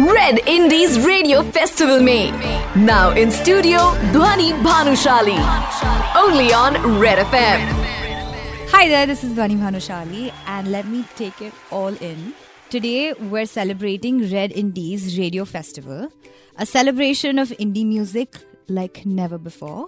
Red 0.00 0.38
Indies 0.48 1.06
radio 1.06 1.40
festival 1.56 2.02
में 2.04 2.32
now 2.86 3.12
in 3.22 3.30
studio 3.30 3.78
Dhvani 4.12 4.52
Bhanushali 4.62 5.36
only 6.20 6.50
on 6.58 6.76
Red 7.02 7.18
F 7.18 7.34
M 7.36 7.64
Hi 8.74 8.84
there, 8.90 9.06
this 9.08 9.24
is 9.24 9.32
Dhani 9.38 9.56
Bhanushali, 9.62 10.22
and 10.46 10.70
let 10.74 10.86
me 10.92 11.00
take 11.16 11.40
it 11.48 11.58
all 11.78 11.98
in. 12.10 12.20
Today, 12.74 13.12
we're 13.32 13.46
celebrating 13.46 14.20
Red 14.30 14.54
Indies 14.62 15.18
Radio 15.18 15.44
Festival, 15.44 16.06
a 16.58 16.66
celebration 16.66 17.42
of 17.44 17.52
indie 17.66 17.84
music 17.86 18.38
like 18.78 19.02
never 19.18 19.38
before. 19.48 19.82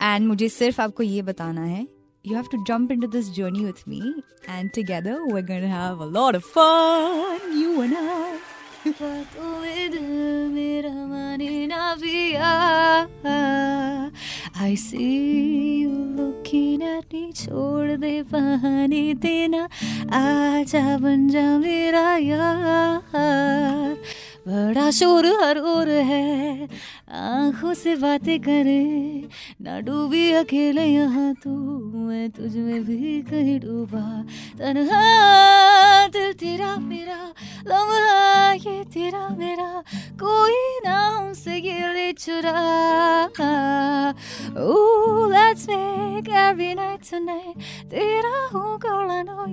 And 0.00 0.26
मुझे 0.28 0.48
सिर्फ़ 0.48 0.80
आपको 0.82 1.02
ये 1.02 1.22
बताना 1.22 1.64
है 1.64 1.86
you 2.23 2.35
have 2.35 2.49
to 2.49 2.63
jump 2.65 2.91
into 2.91 3.07
this 3.07 3.29
journey 3.29 3.65
with 3.65 3.85
me, 3.87 4.23
and 4.47 4.73
together 4.73 5.25
we're 5.25 5.41
gonna 5.41 5.67
have 5.67 5.99
a 5.99 6.05
lot 6.05 6.35
of 6.35 6.43
fun, 6.43 7.39
you 7.57 7.81
and 7.81 7.95
I. 7.97 8.39
बातों 8.87 9.59
में 9.61 9.91
दिल 9.91 10.07
मेरा 10.55 10.91
माने 11.07 11.67
ना 11.67 11.95
पिया 12.01 12.51
I 14.61 14.75
see 14.75 15.79
you 15.81 15.91
looking 16.19 16.81
at 16.83 17.11
me 17.13 17.31
छोड़ 17.33 17.97
दे 17.99 18.11
बहाने 18.31 19.03
देना 19.23 19.63
आजा 20.19 20.97
बन 21.03 21.27
जा 21.29 21.47
मेरा 21.59 22.07
यार 22.17 23.95
बड़ा 24.74 24.90
शोर 24.90 25.26
हर 25.40 25.58
ओर 25.70 25.88
है। 25.88 26.66
आँखों 27.06 27.74
से 27.78 27.94
बातें 27.96 28.38
करे 28.42 29.30
ना 29.62 29.78
डूबी 29.86 30.32
अकेले 30.42 30.84
यहाँ 30.84 31.34
तू 31.38 31.50
मैं 31.94 32.30
तुझ 32.34 32.56
में 32.56 32.82
भी 32.82 33.22
कहीं 33.30 33.58
डूबा। 33.60 34.02
तन्हा 34.58 36.10
दिल 36.10 36.32
तेरा 36.42 36.74
मेरा 36.90 37.20
लम्हा 37.70 38.52
ये 38.66 38.82
तेरा 38.90 39.28
मेरा 39.38 39.70
कोई 40.18 40.58
ना 40.82 40.98
हमसे 41.18 41.54
ये 41.54 41.92
ले 41.94 42.12
चुरा 42.18 42.58
Ooh, 44.58 45.30
let's 45.30 45.66
make 45.68 46.28
every 46.28 46.74
night 46.74 47.02
tonight 47.02 47.56
तेरा 47.90 48.36
हूँ 48.52 48.78
girl 48.80 49.10
I 49.10 49.22
know 49.22 49.46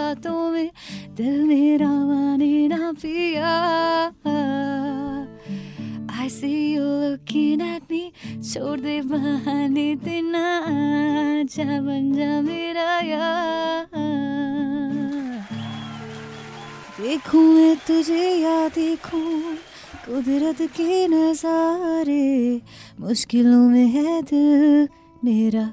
बातों 0.06 0.50
में 0.50 0.70
दिल 1.18 1.44
मेरा 1.44 1.88
माने 1.88 2.68
ना 2.68 2.92
पिया। 3.02 3.52
I 6.16 6.28
see 6.28 6.74
you 6.74 6.84
looking 7.02 7.60
at 7.60 7.90
me, 7.90 8.02
छोड़ 8.42 8.78
दे 8.80 9.00
बहाने 9.02 9.88
देना 10.04 10.44
जा 11.50 11.80
बन 11.82 12.12
जा 12.14 12.40
मेरा 12.42 12.90
यार। 13.06 13.86
देखूँ 17.00 17.42
मैं 17.54 17.76
तुझे 17.86 18.28
या 18.42 18.68
देखूँ 18.74 19.30
कुदरत 20.06 20.62
के 20.76 21.06
नजारे, 21.08 22.60
मुश्किलों 23.00 23.64
में 23.70 23.86
है 23.96 24.22
दिल 24.22 24.88
मेरा। 25.24 25.66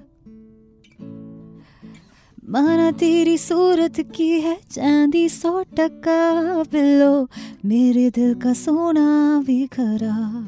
माना 2.43 2.89
तेरी 2.91 3.37
सूरत 3.37 3.99
की 4.15 4.29
है 4.41 4.55
चांदी 4.71 5.27
सौ 5.29 5.61
टका 5.77 6.63
बिलो 6.63 7.27
मेरे 7.65 8.09
दिल 8.09 8.33
का 8.35 8.53
सोना 8.53 9.05
भी 9.47 9.65
खरा। 9.67 10.47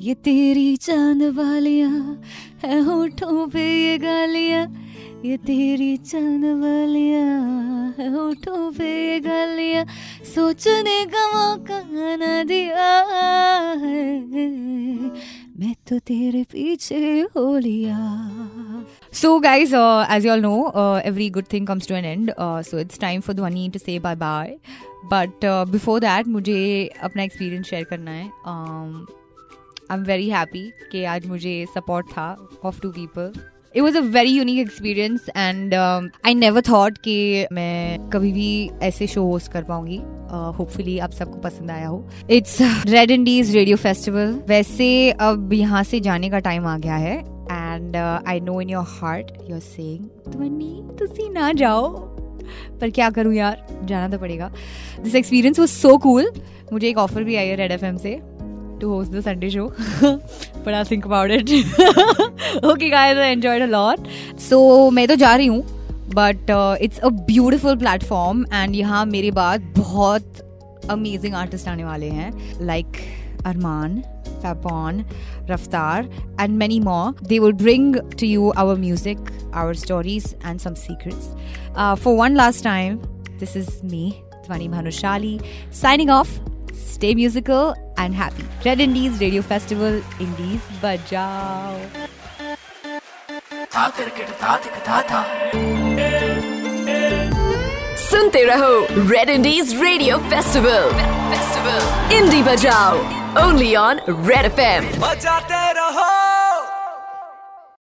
ये 0.00 0.14
तेरी 0.14 0.76
चाँद 0.76 1.22
वालियाँ 1.36 2.22
है 2.64 2.80
होठों 2.80 3.46
पे 3.48 3.62
ये 3.62 3.96
गालियाँ, 3.98 4.66
ये 5.24 5.36
तेरी 5.36 5.96
चाँद 5.96 6.44
वालियाँ 6.62 7.94
है 7.98 8.10
होठों 8.12 8.70
पे 8.72 8.90
ये 9.08 9.20
गालियाँ। 9.20 9.86
सोचने 10.34 11.04
का 11.06 11.26
मौका 11.28 11.80
न 11.92 12.44
दिया 12.46 12.92
है, 13.80 14.02
मैं 15.60 15.74
तो 15.88 15.98
तेरे 15.98 16.42
पीछे 16.52 17.20
हो 17.36 17.56
लिया। 17.58 18.00
So, 19.22 19.32
guys, 19.40 19.72
uh, 19.72 20.06
as 20.08 20.24
you 20.24 20.32
all 20.32 20.44
know, 20.46 20.58
uh, 20.82 21.00
every 21.12 21.28
good 21.30 21.48
thing 21.48 21.66
comes 21.66 21.86
to 21.86 21.94
an 21.94 22.04
end. 22.04 22.32
Uh, 22.36 22.62
so, 22.62 22.78
it's 22.78 22.98
time 22.98 23.26
for 23.28 23.34
Dhwani 23.34 23.66
to 23.72 23.78
say 23.78 23.98
bye 23.98 24.14
bye. 24.14 24.58
But 25.10 25.44
uh, 25.44 25.64
before 25.66 25.98
that, 26.00 26.28
मुझे 26.36 26.60
अपना 27.02 27.22
एक्सपीरियंस 27.22 27.66
शेयर 27.70 27.84
करना 27.90 28.10
है. 28.10 28.24
I 29.90 29.96
am 29.96 30.04
very 30.04 30.28
happy 30.30 30.62
कि 30.92 31.04
आज 31.14 31.26
मुझे 31.26 31.64
support 31.74 32.06
था 32.10 32.28
of 32.64 32.80
two 32.80 32.90
people 32.90 33.32
it 33.76 33.82
was 33.82 33.96
a 33.98 34.00
very 34.14 34.30
unique 34.30 34.58
experience 34.58 35.28
and 35.36 35.74
I 35.74 36.34
never 36.34 36.62
thought 36.68 36.98
कि 37.04 37.46
मैं 37.52 38.08
कभी 38.10 38.32
भी 38.32 38.70
ऐसे 38.82 39.06
शो 39.06 39.24
होस्ट 39.26 39.52
कर 39.52 39.64
पाऊँगी. 39.64 40.00
होपफुली 40.58 40.98
आप 40.98 41.10
सबको 41.12 41.38
पसंद 41.40 41.70
आया 41.70 41.88
हो. 41.88 42.04
It's 42.30 42.58
red 42.86 43.10
indies 43.10 43.54
radio 43.56 43.76
festival 43.76 44.32
वैसे 44.48 44.88
अब 45.20 45.52
यहाँ 45.52 45.82
से 45.84 46.00
जाने 46.00 46.30
का 46.30 46.38
टाइम 46.48 46.66
आ 46.66 46.76
गया 46.78 46.96
है. 46.96 47.22
And 47.96 48.28
I 48.28 48.40
know 48.40 48.60
in 48.60 48.70
your 48.70 48.84
heart 48.88 49.26
you 49.48 49.54
are 49.54 49.60
saying 49.60 50.32
Dhvani 50.32 50.96
तुसी 50.98 51.28
ना 51.28 51.52
जाओ. 51.52 51.92
पर 52.80 52.90
क्या 52.90 53.10
करूँ 53.10 53.34
यार? 53.34 53.66
जाना 53.84 54.08
तो 54.08 54.18
पड़ेगा। 54.18 54.52
This 55.00 55.14
experience 55.14 55.58
was 55.58 55.70
so 55.70 55.96
cool 55.96 56.32
मुझे 56.72 56.88
एक 56.88 56.98
ऑफ़र 56.98 57.24
भी 57.24 57.36
आई 57.36 57.46
है 57.46 57.56
रेड 57.56 57.72
एफ़ 57.72 57.96
से 57.96 58.20
to 58.80 58.88
host 58.88 59.12
the 59.12 59.20
Sunday 59.20 59.50
show 59.50 59.72
but 60.64 60.74
I 60.74 60.84
think 60.84 61.06
about 61.06 61.30
it. 61.30 61.50
okay, 62.64 62.90
guys, 62.90 63.18
I 63.18 63.30
enjoyed 63.36 63.62
a 63.62 63.70
lot. 63.76 64.06
So 64.50 64.90
मैं 64.92 65.08
तो 65.08 65.14
जा 65.14 65.34
रही 65.34 65.46
हूँ 65.46 65.62
but 66.14 66.76
it's 66.82 66.98
a 66.98 67.08
beautiful 67.08 67.76
platform 67.76 68.46
and 68.52 68.74
यहाँ 68.76 69.06
मेरे 69.06 69.30
बाद 69.30 69.74
बहुत 69.78 70.38
अमेजिंग 70.90 71.34
आर्टिस्ट 71.34 71.68
आने 71.68 71.84
वाले 71.84 72.06
हैं 72.06 72.58
like 72.66 72.86
like 72.86 73.46
Armaan 73.46 74.02
Fapon, 74.43 75.05
Raftar, 75.47 76.11
and 76.37 76.57
many 76.57 76.79
more. 76.79 77.13
They 77.21 77.39
will 77.39 77.53
bring 77.53 77.93
to 78.17 78.27
you 78.27 78.51
our 78.55 78.75
music, 78.75 79.17
our 79.53 79.73
stories, 79.73 80.35
and 80.43 80.61
some 80.61 80.75
secrets. 80.75 81.29
Uh, 81.75 81.95
for 81.95 82.15
one 82.15 82.35
last 82.35 82.61
time, 82.61 83.01
this 83.39 83.55
is 83.55 83.83
me, 83.83 84.23
Tvani 84.45 84.69
Bhanushali, 84.69 85.45
signing 85.71 86.09
off. 86.09 86.39
Stay 86.73 87.15
musical 87.15 87.75
and 87.97 88.13
happy. 88.13 88.43
Red 88.65 88.79
Indies 88.79 89.19
Radio 89.19 89.41
Festival, 89.41 90.01
Indies 90.19 90.61
Bajao. 90.81 92.09
सुनते 98.09 98.43
रहो 98.43 98.71
red 99.09 99.29
Indies 99.29 99.73
radio 99.81 100.17
festival 100.29 100.89
festival 101.31 102.15
indie 102.17 102.41
बजाओ 102.43 102.97
only 103.42 103.74
on 103.76 104.00
red 104.08 104.44
F 104.46 104.60
M 104.60 104.84
बजाते 105.00 105.62
रहो 105.78 106.33